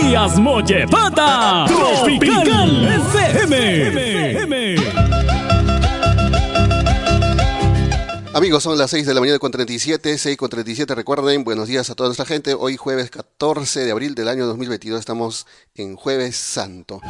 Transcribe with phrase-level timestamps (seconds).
[0.00, 3.56] Elías Mollepata, Tropical, Tropical FM.
[4.36, 4.76] FM
[8.60, 10.94] son las 6 de la mañana con 37, 6 con 37.
[10.94, 12.54] Recuerden, buenos días a toda nuestra gente.
[12.54, 17.00] Hoy jueves 14 de abril del año 2022 estamos en Jueves Santo.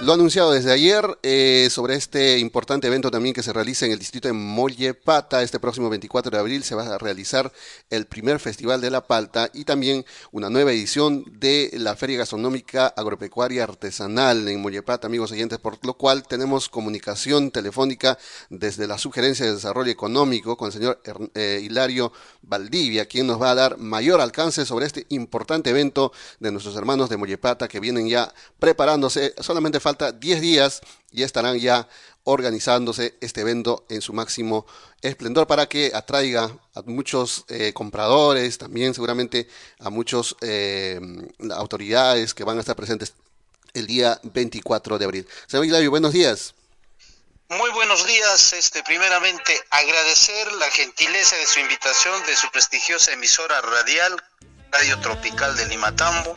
[0.00, 3.98] Lo anunciado desde ayer eh, sobre este importante evento también que se realiza en el
[3.98, 5.42] distrito de Mollepata.
[5.42, 7.52] Este próximo 24 de abril se va a realizar
[7.88, 12.88] el primer Festival de la Palta y también una nueva edición de la Feria Gastronómica
[12.88, 18.18] Agropecuaria Artesanal en Mollepata, amigos oyentes, por lo cual tenemos comunicación telefónica
[18.50, 21.00] desde la Sugerencia de Desarrollo Económico con señor
[21.34, 26.52] eh, Hilario Valdivia, quien nos va a dar mayor alcance sobre este importante evento de
[26.52, 29.34] nuestros hermanos de Mollepata que vienen ya preparándose.
[29.40, 31.88] Solamente falta 10 días y estarán ya
[32.24, 34.66] organizándose este evento en su máximo
[35.00, 41.00] esplendor para que atraiga a muchos eh, compradores, también seguramente a muchas eh,
[41.52, 43.14] autoridades que van a estar presentes
[43.74, 45.28] el día 24 de abril.
[45.46, 46.54] Señor Hilario, buenos días.
[47.50, 48.52] Muy buenos días.
[48.52, 54.24] Este, primeramente, agradecer la gentileza de su invitación de su prestigiosa emisora radial,
[54.70, 56.36] Radio Tropical de Limatambo.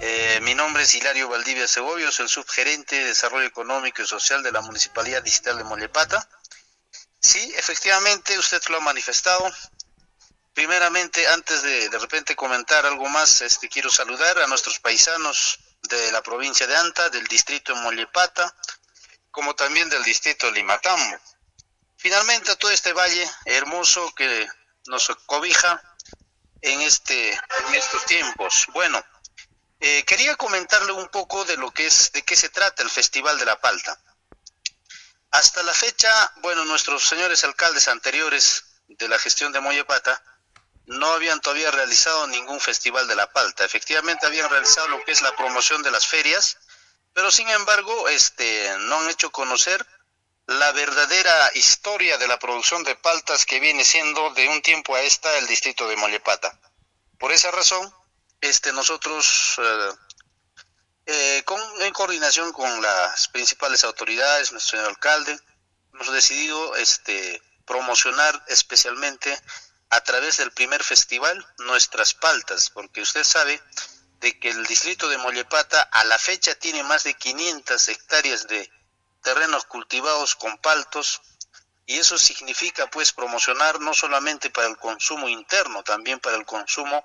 [0.00, 4.52] Eh, mi nombre es Hilario Valdivia Cebollos, el subgerente de Desarrollo Económico y Social de
[4.52, 6.28] la Municipalidad Digital de Molepata.
[7.18, 9.44] Sí, efectivamente, usted lo ha manifestado.
[10.54, 16.12] Primeramente, antes de de repente comentar algo más, este, quiero saludar a nuestros paisanos de
[16.12, 18.54] la provincia de Anta, del distrito de Molepata,
[19.32, 21.18] como también del distrito de Limatambo.
[21.96, 24.46] Finalmente a todo este valle hermoso que
[24.86, 25.82] nos cobija
[26.60, 28.66] en, este, en estos tiempos.
[28.72, 29.02] Bueno,
[29.80, 33.38] eh, quería comentarle un poco de lo que es, de qué se trata el Festival
[33.38, 33.98] de la Palta.
[35.30, 40.22] Hasta la fecha, bueno, nuestros señores alcaldes anteriores de la gestión de Moyepata
[40.86, 43.64] no habían todavía realizado ningún Festival de la Palta.
[43.64, 46.58] Efectivamente habían realizado lo que es la promoción de las ferias,
[47.12, 49.86] pero sin embargo este, no han hecho conocer
[50.46, 55.02] la verdadera historia de la producción de paltas que viene siendo de un tiempo a
[55.02, 56.58] esta el distrito de Mollepata.
[57.18, 57.92] Por esa razón,
[58.40, 59.92] este, nosotros, eh,
[61.06, 65.38] eh, con, en coordinación con las principales autoridades, nuestro señor alcalde,
[65.94, 69.38] hemos decidido este, promocionar especialmente
[69.90, 73.62] a través del primer festival nuestras paltas, porque usted sabe
[74.22, 78.70] de que el distrito de Mollepata a la fecha tiene más de 500 hectáreas de
[79.20, 81.20] terrenos cultivados con paltos
[81.86, 87.04] y eso significa pues promocionar no solamente para el consumo interno, también para el consumo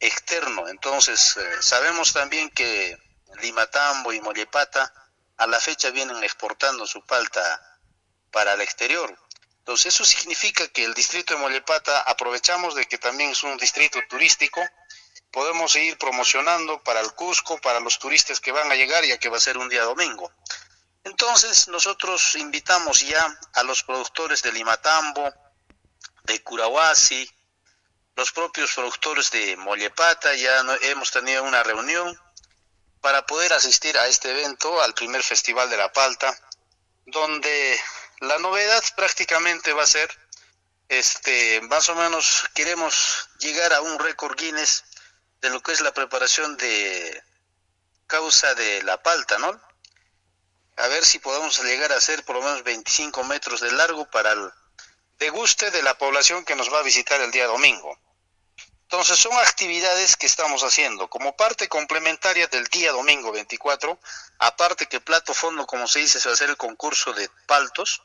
[0.00, 0.66] externo.
[0.68, 2.96] Entonces, eh, sabemos también que
[3.42, 4.90] Limatambo y Mollepata
[5.36, 7.78] a la fecha vienen exportando su palta
[8.30, 9.14] para el exterior.
[9.58, 13.98] Entonces, eso significa que el distrito de Mollepata aprovechamos de que también es un distrito
[14.08, 14.62] turístico
[15.36, 19.28] podemos seguir promocionando para el Cusco, para los turistas que van a llegar, ya que
[19.28, 20.32] va a ser un día domingo.
[21.04, 25.30] Entonces, nosotros invitamos ya a los productores de Limatambo,
[26.22, 27.30] de Curahuasi,
[28.16, 32.18] los propios productores de Mollepata, ya hemos tenido una reunión
[33.02, 36.34] para poder asistir a este evento, al primer Festival de la Palta,
[37.04, 37.78] donde
[38.20, 40.08] la novedad prácticamente va a ser,
[40.88, 44.82] este, más o menos queremos llegar a un récord Guinness
[45.40, 47.22] de lo que es la preparación de
[48.06, 49.60] causa de la palta, ¿no?
[50.76, 54.32] A ver si podemos llegar a hacer por lo menos 25 metros de largo para
[54.32, 54.50] el
[55.18, 57.98] deguste de la población que nos va a visitar el día domingo.
[58.82, 63.98] Entonces son actividades que estamos haciendo como parte complementaria del día domingo 24,
[64.38, 68.02] aparte que plato fondo, como se dice, se va a hacer el concurso de paltos,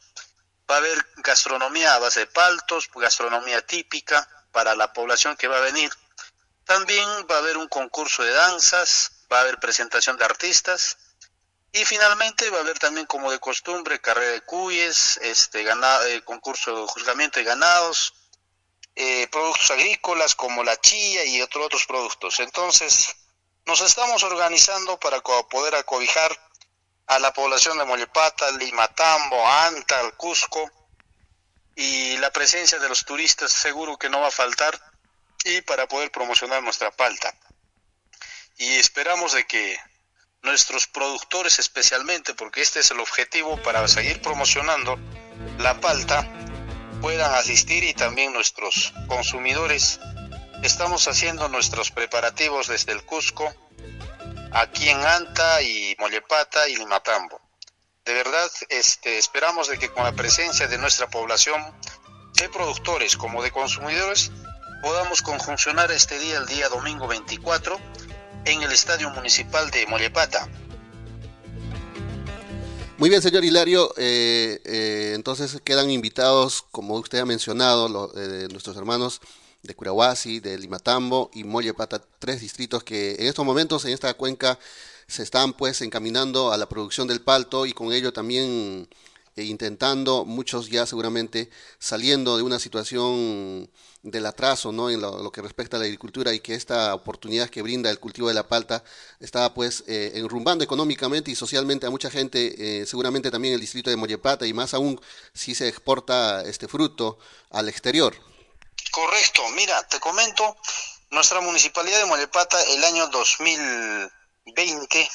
[0.69, 5.57] va a haber gastronomía a base de paltos, gastronomía típica para la población que va
[5.57, 5.91] a venir,
[6.65, 10.97] también va a haber un concurso de danzas, va a haber presentación de artistas
[11.71, 16.21] y finalmente va a haber también como de costumbre carrera de cuyes, este ganado, eh,
[16.23, 18.13] concurso de juzgamiento de ganados,
[18.95, 22.39] eh, productos agrícolas como la chilla y otros otros productos.
[22.39, 23.15] Entonces
[23.65, 26.37] nos estamos organizando para poder acobijar
[27.07, 30.69] a la población de Mollepata, Limatambo, Antal, Cusco,
[31.75, 34.79] y la presencia de los turistas seguro que no va a faltar
[35.45, 37.33] y para poder promocionar nuestra palta.
[38.57, 39.77] Y esperamos de que
[40.41, 44.99] nuestros productores especialmente, porque este es el objetivo para seguir promocionando
[45.57, 46.27] la palta,
[47.01, 49.99] puedan asistir y también nuestros consumidores.
[50.63, 53.53] Estamos haciendo nuestros preparativos desde el Cusco,
[54.51, 57.41] aquí en Anta y Mollepata y Limatambo
[58.05, 61.61] de verdad este, esperamos de que con la presencia de nuestra población,
[62.33, 64.31] de productores como de consumidores,
[64.81, 67.79] podamos conjuncionar este día, el día domingo 24,
[68.45, 70.47] en el Estadio Municipal de Mollepata.
[72.97, 73.93] Muy bien, señor Hilario.
[73.97, 79.21] Eh, eh, entonces quedan invitados, como usted ha mencionado, eh, nuestros hermanos
[79.63, 84.57] de Curahuasi, de Limatambo y Mollepata, tres distritos que en estos momentos en esta cuenca
[85.07, 88.87] se están pues encaminando a la producción del palto y con ello también
[89.35, 91.49] eh, intentando, muchos ya seguramente
[91.79, 93.69] saliendo de una situación
[94.03, 94.89] del atraso ¿no?
[94.89, 98.27] en lo, que respecta a la agricultura y que esta oportunidad que brinda el cultivo
[98.27, 98.83] de la palta
[99.19, 103.89] está pues eh, enrumbando económicamente y socialmente a mucha gente, eh, seguramente también el distrito
[103.89, 104.99] de Mollepata y más aún
[105.33, 107.19] si se exporta este fruto
[107.51, 108.15] al exterior.
[108.91, 110.57] Correcto, mira, te comento,
[111.11, 114.11] nuestra municipalidad de Mollepata el año 2000
[114.45, 115.09] 20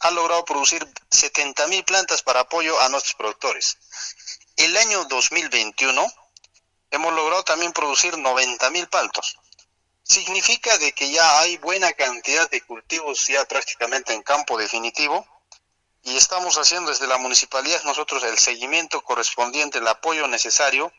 [0.00, 3.76] ha logrado producir 70.000 plantas para apoyo a nuestros productores.
[4.56, 6.06] El año 2021
[6.90, 9.36] hemos logrado también producir 90.000 paltos.
[10.02, 15.26] Significa de que ya hay buena cantidad de cultivos ya prácticamente en campo definitivo
[16.02, 20.92] y estamos haciendo desde la municipalidad nosotros el seguimiento correspondiente, el apoyo necesario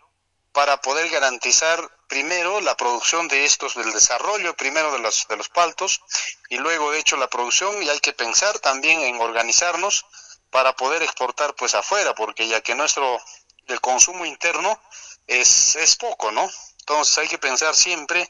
[0.52, 5.50] para poder garantizar primero la producción de estos, del desarrollo primero de los, de los
[5.50, 6.02] paltos
[6.50, 10.06] y luego de hecho la producción y hay que pensar también en organizarnos
[10.50, 13.20] para poder exportar pues afuera, porque ya que nuestro,
[13.68, 14.80] el consumo interno
[15.28, 16.50] es, es poco, ¿no?
[16.80, 18.30] Entonces hay que pensar siempre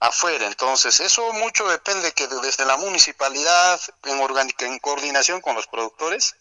[0.00, 0.46] afuera.
[0.46, 4.20] Entonces, eso mucho depende que desde la municipalidad, en,
[4.58, 6.36] en coordinación con los productores,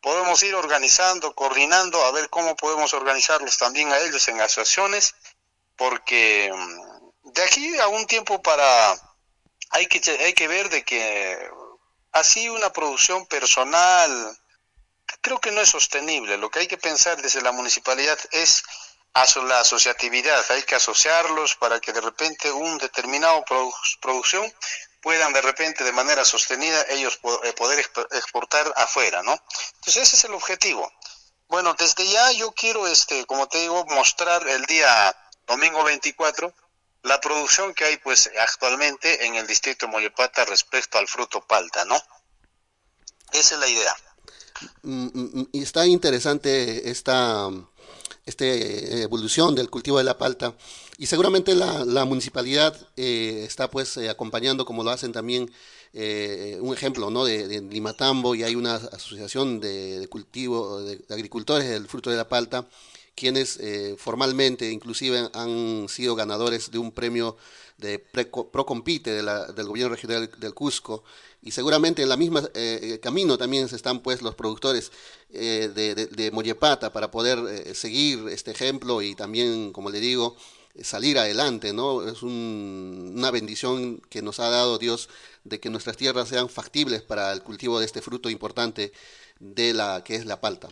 [0.00, 5.14] podemos ir organizando, coordinando, a ver cómo podemos organizarlos también a ellos en asociaciones,
[5.76, 8.94] porque mm, de aquí a un tiempo para
[9.70, 11.38] hay que hay que ver de que
[12.12, 14.38] así una producción personal
[15.20, 16.36] creo que no es sostenible.
[16.36, 18.62] Lo que hay que pensar desde la municipalidad es
[19.44, 23.44] la asociatividad, hay que asociarlos para que de repente un determinado
[24.00, 24.52] producción
[25.00, 29.32] puedan de repente de manera sostenida ellos eh, poder exportar afuera, ¿no?
[29.76, 30.90] Entonces ese es el objetivo.
[31.48, 35.16] Bueno, desde ya yo quiero, este, como te digo, mostrar el día
[35.46, 36.52] domingo 24
[37.02, 41.84] la producción que hay pues actualmente en el distrito de Mollepata respecto al fruto palta,
[41.84, 41.96] ¿no?
[43.32, 43.96] Esa es la idea.
[44.82, 47.48] Mm, mm, mm, está interesante esta
[48.28, 50.54] este, evolución del cultivo de la palta.
[50.98, 55.50] Y seguramente la, municipalidad eh, está pues eh, acompañando, como lo hacen también,
[56.60, 57.24] un ejemplo ¿no?
[57.24, 62.68] de, Limatambo, y hay una asociación de, cultivo, de, agricultores del fruto de la palta,
[63.16, 63.58] quienes
[63.96, 67.36] formalmente inclusive han sido ganadores de un premio
[67.78, 69.22] de Procompite de
[69.54, 71.04] del gobierno regional del Cusco
[71.40, 74.90] y seguramente en la misma eh, camino también se están pues los productores
[75.30, 80.36] eh, de, de, Mollepata para poder eh, seguir este ejemplo y también, como le digo,
[80.82, 82.06] salir adelante, ¿no?
[82.06, 85.08] Es una bendición que nos ha dado Dios
[85.44, 88.92] de que nuestras tierras sean factibles para el cultivo de este fruto importante
[89.38, 90.68] de la que es la palta.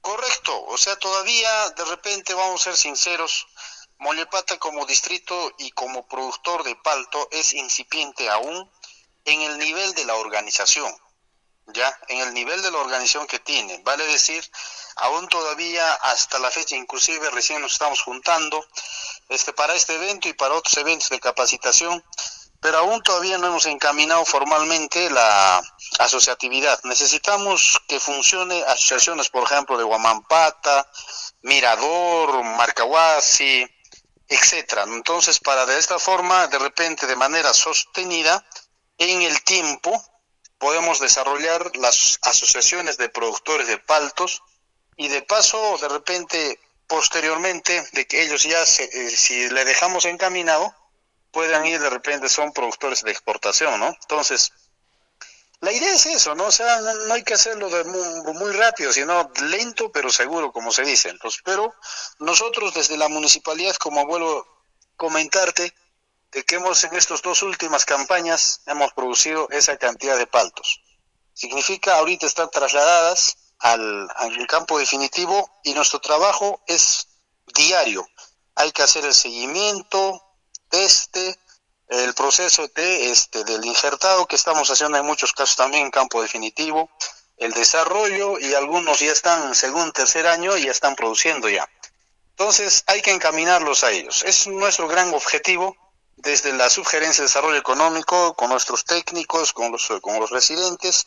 [0.00, 3.46] Correcto, o sea, todavía de repente vamos a ser sinceros,
[4.00, 8.70] Mollepata como distrito y como productor de palto es incipiente aún
[9.26, 10.90] en el nivel de la organización,
[11.66, 13.78] ya, en el nivel de la organización que tiene.
[13.84, 14.42] Vale decir,
[14.96, 18.64] aún todavía hasta la fecha, inclusive recién nos estamos juntando
[19.28, 22.02] este, para este evento y para otros eventos de capacitación,
[22.58, 25.62] pero aún todavía no hemos encaminado formalmente la
[25.98, 26.80] asociatividad.
[26.84, 30.90] Necesitamos que funcione asociaciones, por ejemplo, de Guamampata,
[31.42, 33.66] Mirador, Marcahuasi,
[34.30, 34.84] etcétera.
[34.84, 38.46] Entonces, para de esta forma, de repente, de manera sostenida,
[38.96, 40.02] en el tiempo
[40.56, 44.42] podemos desarrollar las asociaciones de productores de paltos
[44.96, 50.74] y de paso de repente posteriormente de que ellos ya eh, si le dejamos encaminado
[51.30, 53.88] puedan ir de repente son productores de exportación, ¿no?
[54.02, 54.52] Entonces,
[55.60, 56.46] la idea es eso, ¿no?
[56.46, 60.72] O sea, no, hay que hacerlo de muy, muy, rápido, sino lento pero seguro, como
[60.72, 61.10] se dice.
[61.10, 61.74] Entonces, pero
[62.18, 65.74] nosotros desde la municipalidad, como vuelvo a comentarte,
[66.32, 70.80] de que hemos en estas dos últimas campañas hemos producido esa cantidad de paltos.
[71.34, 74.08] Significa ahorita están trasladadas al,
[74.48, 77.08] campo definitivo y nuestro trabajo es
[77.54, 78.06] diario.
[78.54, 80.22] Hay que hacer el seguimiento,
[80.70, 81.38] este,
[81.90, 86.22] el proceso de este del injertado que estamos haciendo en muchos casos también en campo
[86.22, 86.88] definitivo,
[87.36, 91.68] el desarrollo y algunos ya están según tercer año y ya están produciendo ya.
[92.30, 94.22] Entonces hay que encaminarlos a ellos.
[94.22, 95.76] Es nuestro gran objetivo
[96.16, 101.06] desde la sugerencia de desarrollo económico, con nuestros técnicos, con los, con los residentes,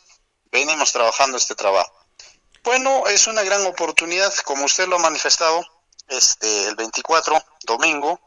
[0.50, 1.92] venimos trabajando este trabajo.
[2.62, 5.64] Bueno, es una gran oportunidad, como usted lo ha manifestado,
[6.08, 8.20] este, el 24, domingo,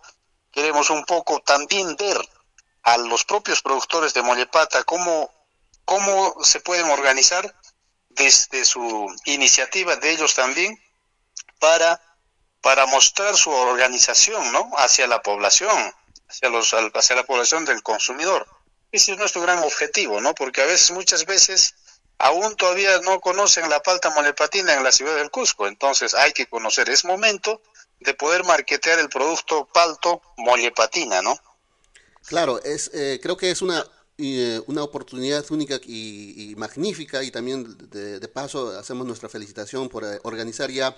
[0.52, 2.18] queremos un poco también ver
[2.88, 5.30] a los propios productores de Mollepata cómo,
[5.84, 7.54] cómo se pueden organizar
[8.08, 10.82] desde su iniciativa de ellos también
[11.60, 12.02] para,
[12.62, 14.72] para mostrar su organización ¿no?
[14.78, 15.94] hacia la población,
[16.30, 18.48] hacia, los, hacia la población del consumidor.
[18.90, 20.34] Ese es nuestro gran objetivo, ¿no?
[20.34, 21.76] Porque a veces, muchas veces,
[22.20, 26.48] aún todavía no conocen la palta molepatina en la ciudad del Cusco, entonces hay que
[26.48, 27.62] conocer, es momento
[28.00, 31.38] de poder marketear el producto palto molepatina, ¿no?
[32.28, 33.86] Claro, es, eh, creo que es una,
[34.18, 40.04] eh, una oportunidad única y, magnífica y también de, de, paso hacemos nuestra felicitación por
[40.04, 40.98] eh, organizar ya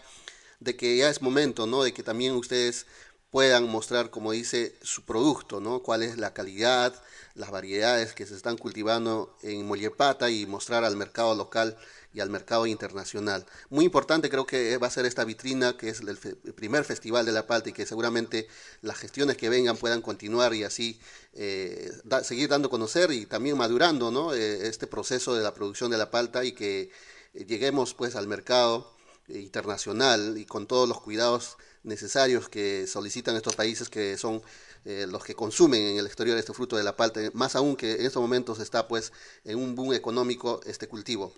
[0.60, 1.84] de que ya es momento, ¿no?
[1.84, 2.88] De que también ustedes
[3.32, 5.82] puedan mostrar, como dice, su producto, ¿no?
[5.84, 7.00] Cuál es la calidad,
[7.36, 11.78] las variedades que se están cultivando en Mollepata y mostrar al mercado local
[12.14, 13.46] y al mercado internacional.
[13.70, 16.18] Muy importante creo que va a ser esta vitrina que es el,
[16.56, 18.48] primer festival de la palta y que seguramente
[18.82, 21.00] las gestiones que vengan puedan continuar y así
[21.34, 21.92] eh,
[22.24, 24.34] seguir dando a conocer y también madurando ¿no?
[24.34, 26.90] Eh, este proceso de la producción de la palta y que
[27.34, 28.92] lleguemos pues al mercado
[29.28, 34.42] internacional y con todos los cuidados necesarios que solicitan estos países que son
[34.86, 37.94] eh, los que consumen en el exterior este fruto de la palta, más aún que
[37.94, 39.12] en estos momentos está pues
[39.44, 41.34] en un boom económico este cultivo.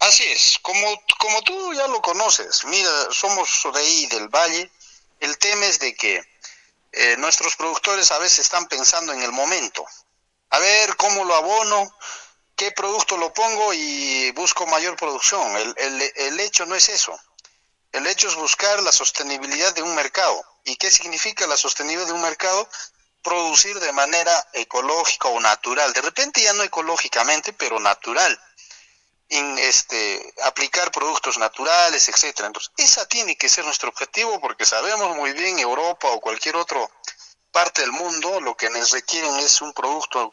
[0.00, 0.86] Así es, como,
[1.18, 4.70] como tú ya lo conoces, mira, somos de ahí del valle,
[5.20, 6.22] el tema es de que
[6.92, 9.84] eh, nuestros productores a veces están pensando en el momento,
[10.50, 11.90] a ver cómo lo abono,
[12.54, 15.56] qué producto lo pongo y busco mayor producción.
[15.56, 17.18] El, el, el hecho no es eso.
[17.92, 20.44] El hecho es buscar la sostenibilidad de un mercado.
[20.64, 22.68] ¿Y qué significa la sostenibilidad de un mercado?
[23.22, 25.92] Producir de manera ecológica o natural.
[25.92, 28.38] De repente ya no ecológicamente, pero natural.
[29.30, 32.46] En este, aplicar productos naturales, etcétera.
[32.46, 36.88] Entonces, esa tiene que ser nuestro objetivo porque sabemos muy bien Europa o cualquier otra
[37.50, 40.30] parte del mundo lo que nos requieren es un producto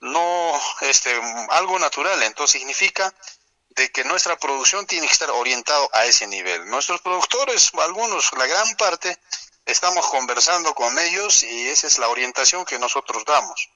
[0.00, 1.10] no este
[1.50, 3.14] algo natural, entonces significa
[3.76, 6.66] de que nuestra producción tiene que estar orientado a ese nivel.
[6.66, 9.18] Nuestros productores, algunos, la gran parte,
[9.66, 13.68] estamos conversando con ellos y esa es la orientación que nosotros damos.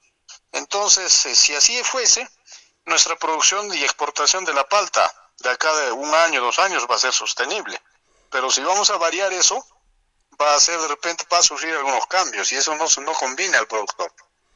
[0.51, 2.27] Entonces, eh, si así fuese,
[2.85, 6.95] nuestra producción y exportación de la palta de acá de un año, dos años va
[6.95, 7.81] a ser sostenible.
[8.29, 9.65] Pero si vamos a variar eso,
[10.41, 13.57] va a ser de repente, va a sufrir algunos cambios y eso no, no conviene
[13.57, 14.13] al productor.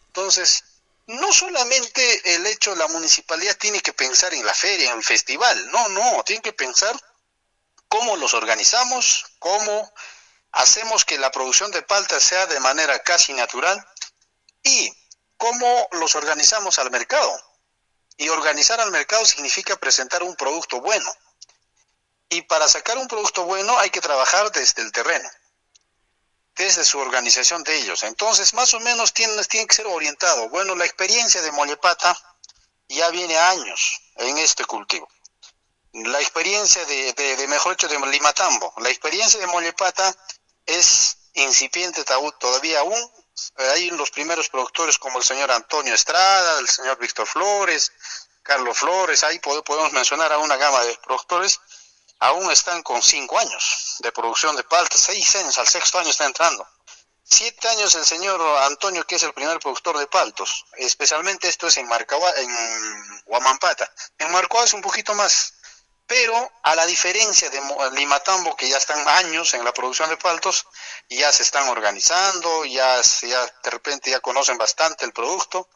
[0.07, 0.63] Entonces,
[1.07, 5.71] no solamente el hecho, la municipalidad tiene que pensar en la feria, en el festival,
[5.71, 6.95] no, no, tiene que pensar
[7.87, 9.93] cómo los organizamos, cómo
[10.51, 13.85] hacemos que la producción de palta sea de manera casi natural
[14.63, 14.91] y
[15.37, 17.31] cómo los organizamos al mercado.
[18.15, 21.11] Y organizar al mercado significa presentar un producto bueno.
[22.29, 25.29] Y para sacar un producto bueno hay que trabajar desde el terreno
[26.55, 28.03] desde su organización de ellos.
[28.03, 30.49] Entonces, más o menos tiene, tiene que ser orientado.
[30.49, 32.17] Bueno, la experiencia de Mollepata
[32.87, 35.07] ya viene años en este cultivo.
[35.93, 40.15] La experiencia de, de, mejor hecho, de Limatambo, la experiencia de Mollepata
[40.65, 43.11] es incipiente todavía aún.
[43.73, 47.91] Hay los primeros productores como el señor Antonio Estrada, el señor Víctor Flores,
[48.43, 51.59] Carlos Flores, ahí podemos mencionar a una gama de productores
[52.23, 56.25] aún están con cinco años de producción de palta, seis años, al sexto año está
[56.25, 56.65] entrando.
[57.21, 61.75] Siete años el señor Antonio, que es el primer productor de paltos, especialmente esto es
[61.77, 62.49] en, Marcagua, en
[63.25, 63.91] Huamampata.
[64.19, 65.53] En Marcagua es un poquito más,
[66.07, 67.61] pero a la diferencia de
[67.91, 70.65] Limatambo, que ya están años en la producción de paltos,
[71.09, 75.67] ya se están organizando, ya, ya de repente ya conocen bastante el producto,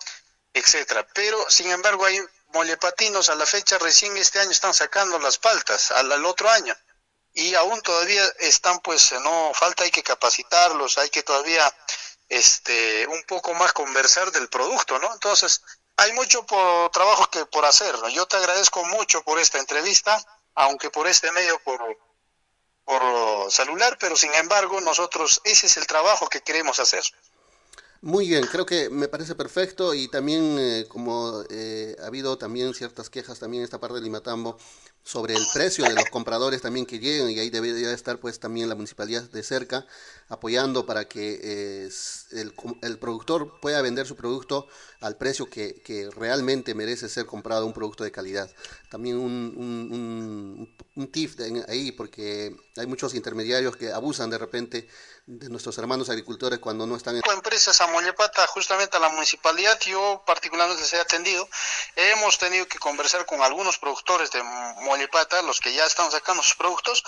[0.54, 1.06] etcétera.
[1.14, 5.92] Pero, sin embargo, hay molepatinos a la fecha recién este año están sacando las paltas,
[5.92, 6.76] al, otro año.
[7.34, 11.72] Y aún todavía están, pues, no, falta hay que capacitarlos, hay que todavía,
[12.30, 15.14] este, un poco más conversar del producto, ¿no?
[15.14, 15.62] Entonces,
[15.98, 17.96] hay mucho por, trabajo que por hacer.
[18.12, 20.18] Yo te agradezco mucho por esta entrevista,
[20.56, 21.80] aunque por este medio, por,
[22.86, 27.04] por celular, pero sin embargo, nosotros, ese es el trabajo que queremos hacer.
[28.02, 32.74] Muy bien, creo que me parece perfecto y también eh, como eh, ha habido también
[32.74, 34.58] ciertas quejas también en esta parte de Limatambo
[35.04, 38.68] sobre el precio de los compradores también que lleguen y ahí debería estar pues también
[38.68, 39.88] la municipalidad de cerca
[40.28, 41.90] apoyando para que eh,
[42.32, 44.68] el, el, productor pueda vender su producto
[45.00, 48.52] al precio que, que, realmente merece ser comprado, un producto de calidad.
[48.90, 51.40] También un, un, un, un tip
[51.70, 54.90] ahí porque hay muchos intermediarios que abusan de repente
[55.28, 57.22] de nuestros hermanos agricultores cuando no están en...
[57.34, 61.48] Empresas Mollepata, justamente a la municipalidad, yo particularmente les he atendido,
[61.96, 66.56] hemos tenido que conversar con algunos productores de Mollepata, los que ya están sacando sus
[66.56, 67.04] productos,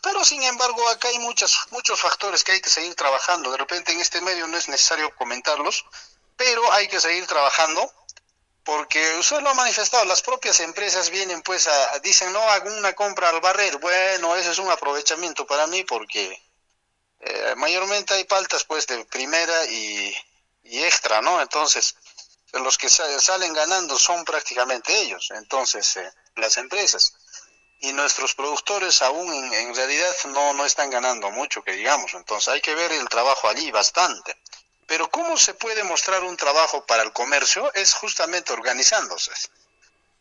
[0.00, 3.50] pero sin embargo acá hay muchas, muchos factores que hay que seguir trabajando.
[3.50, 5.84] De repente en este medio no es necesario comentarlos,
[6.36, 7.92] pero hay que seguir trabajando
[8.64, 12.92] porque usted lo ha manifestado, las propias empresas vienen pues a, dicen, no, hago una
[12.92, 16.40] compra al barrer, bueno, eso es un aprovechamiento para mí porque
[17.20, 20.14] eh, mayormente hay paltas pues de primera y,
[20.64, 21.40] y extra, ¿no?
[21.40, 21.94] Entonces,
[22.52, 27.12] los que salen ganando son prácticamente ellos, entonces eh, las empresas
[27.80, 32.12] y nuestros productores aún en, realidad no, no están ganando mucho, que digamos.
[32.14, 34.36] Entonces hay que ver el trabajo allí bastante.
[34.86, 37.72] Pero ¿cómo se puede mostrar un trabajo para el comercio?
[37.72, 39.32] Es justamente organizándose.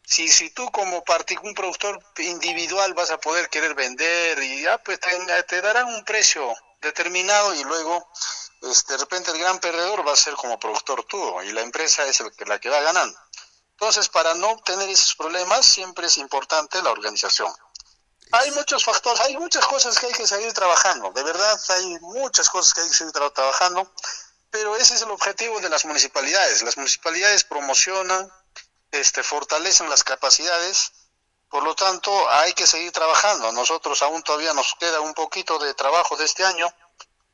[0.06, 1.04] Si, si tú como
[1.44, 6.04] un productor individual vas a poder querer vender y ya pues te, te darán un
[6.06, 8.10] precio determinado y luego
[8.62, 12.06] este, de repente el gran perdedor va a ser como productor tú y la empresa
[12.06, 13.18] es el, la que va ganando.
[13.72, 17.54] Entonces, para no tener esos problemas, siempre es importante la organización.
[18.32, 22.50] Hay muchos factores, hay muchas cosas que hay que seguir trabajando, de verdad hay muchas
[22.50, 23.92] cosas que hay que seguir trabajando,
[24.52, 26.62] pero ese es el objetivo de las municipalidades.
[26.64, 28.30] Las municipalidades promocionan,
[28.92, 30.92] este, fortalecen las capacidades,
[31.50, 33.52] por lo tanto hay que seguir trabajando.
[33.52, 36.68] Nosotros aún todavía nos queda un poquito de trabajo de este año,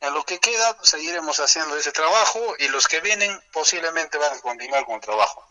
[0.02, 4.42] en lo que queda seguiremos haciendo ese trabajo y los que vienen posiblemente van a
[4.42, 5.44] continuar con el trabajo.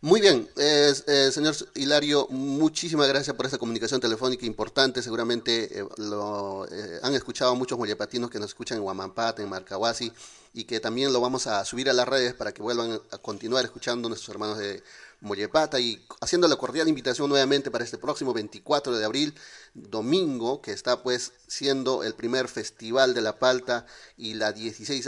[0.00, 0.94] Muy bien, eh,
[1.32, 5.02] señor Hilario, muchísimas gracias por esta comunicación telefónica importante.
[5.02, 10.12] Seguramente eh, lo eh, han escuchado muchos mollepatinos que nos escuchan en Huamampata, en Marcahuasi,
[10.54, 13.64] y que también lo vamos a subir a las redes para que vuelvan a continuar
[13.64, 14.84] escuchando nuestros hermanos de
[15.20, 19.38] Mollepata y haciendo la cordial invitación nuevamente para este próximo 24 de abril,
[19.74, 25.06] domingo, que está pues siendo el primer festival de la palta y la 16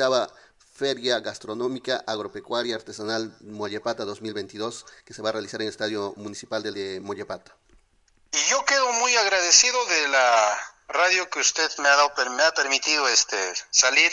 [0.75, 6.63] Feria Gastronómica Agropecuaria Artesanal Mollepata 2022 que se va a realizar en el Estadio Municipal
[6.63, 7.55] de Mollepata.
[8.33, 12.53] Y yo quedo muy agradecido de la radio que usted me ha, dado, me ha
[12.53, 13.37] permitido este,
[13.71, 14.11] salir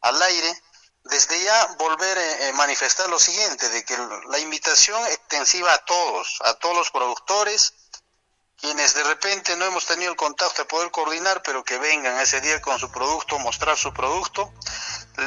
[0.00, 0.62] al aire.
[1.10, 3.96] Desde ya volver a manifestar lo siguiente, de que
[4.28, 7.74] la invitación extensiva a todos, a todos los productores,
[8.60, 12.40] quienes de repente no hemos tenido el contacto de poder coordinar, pero que vengan ese
[12.40, 14.52] día con su producto, mostrar su producto.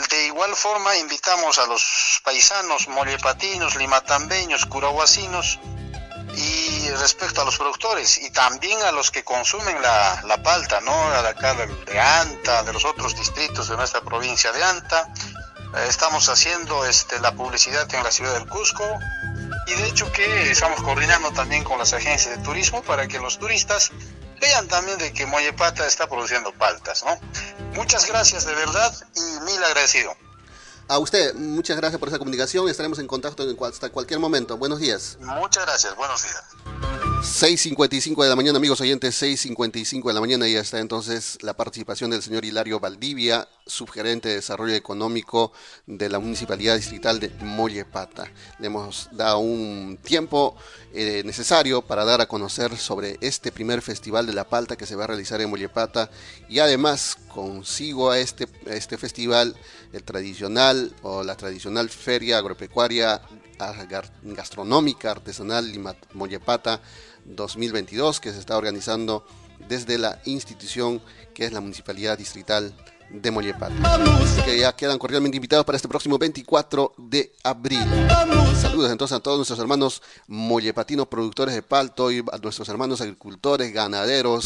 [0.10, 5.60] De igual forma, invitamos a los paisanos mollepatinos, limatambeños, curahuasinos
[6.36, 10.94] y respecto a los productores y también a los que consumen la, la palta, ¿no?
[10.94, 15.08] A la de Anta, de los otros distritos de nuestra provincia de Anta.
[15.74, 18.84] Eh, estamos haciendo este, la publicidad en la ciudad del Cusco
[19.68, 23.40] y de hecho que estamos coordinando también con las agencias de turismo para que los
[23.40, 23.92] turistas
[24.42, 27.18] vean también de que Mollepata está produciendo paltas, ¿no?
[27.76, 30.14] Muchas gracias de verdad y mil agradecido.
[30.88, 32.68] A usted, muchas gracias por esa comunicación.
[32.68, 34.58] Estaremos en contacto hasta cualquier momento.
[34.58, 35.18] Buenos días.
[35.22, 35.96] Muchas gracias.
[35.96, 36.44] Buenos días.
[37.22, 41.54] 6.55 de la mañana, amigos oyentes, 6.55 de la mañana y ya está entonces la
[41.54, 45.54] participación del señor Hilario Valdivia, subgerente de Desarrollo Económico
[45.88, 48.30] de la Municipalidad Distrital de Mollepata.
[48.60, 50.56] Le hemos dado un tiempo
[50.94, 54.96] eh, necesario para dar a conocer sobre este primer Festival de la Palta que se
[54.96, 56.12] va a realizar en Mollepata
[56.50, 59.56] y además consigo a este, este festival
[59.94, 63.22] el tradicional o la tradicional feria agropecuaria
[64.24, 65.72] gastronómica artesanal
[66.14, 66.82] Mollepata
[67.26, 69.26] 2022 que se está organizando
[69.70, 71.02] desde la institución
[71.34, 72.74] que es la Municipalidad Distrital
[73.14, 73.76] de Mollepata.
[74.46, 77.84] que ya quedan cordialmente invitados para este próximo 24 de abril.
[78.60, 83.74] Saludos entonces a todos nuestros hermanos mollepatinos productores de palto y a nuestros hermanos agricultores,
[83.74, 84.46] ganaderos,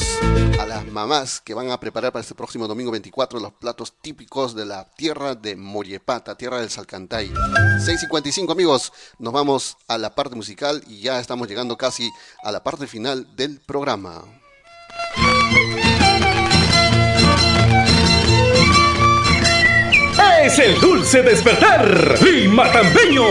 [0.59, 4.55] a las mamás que van a preparar para este próximo domingo 24 los platos típicos
[4.55, 7.29] de la tierra de Mollepata, tierra del Salcantay.
[7.29, 12.09] 6.55 amigos, nos vamos a la parte musical y ya estamos llegando casi
[12.43, 14.23] a la parte final del programa.
[20.45, 23.25] Es el dulce despertar Lima Tampeño.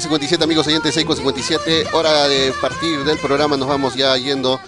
[0.00, 4.60] 5.57, amigos oyentes, 6.57, hora de partir del programa, nos vamos ya yendo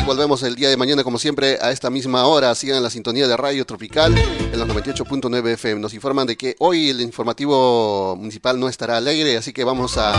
[0.00, 3.28] y volvemos el día de mañana, como siempre, a esta misma hora, sigan la sintonía
[3.28, 5.82] de Radio Tropical en los 98.9 FM.
[5.82, 10.14] Nos informan de que hoy el informativo municipal no estará alegre, así que vamos a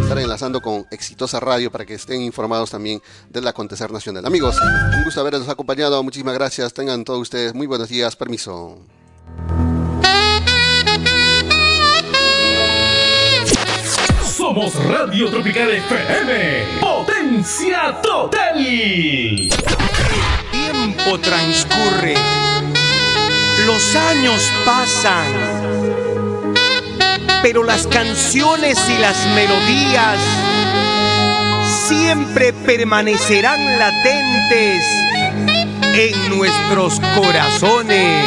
[0.00, 4.24] estar enlazando con Exitosa Radio para que estén informados también del acontecer nacional.
[4.24, 4.60] Amigos,
[4.96, 8.78] un gusto haberlos acompañado, muchísimas gracias, tengan todos ustedes muy buenos días, permiso.
[14.54, 16.78] Somos Radio Tropical FM.
[16.78, 18.54] Potencia total.
[20.50, 22.14] Tiempo transcurre.
[23.64, 25.24] Los años pasan.
[27.42, 30.18] Pero las canciones y las melodías
[31.88, 34.84] siempre permanecerán latentes
[35.94, 38.21] en nuestros corazones.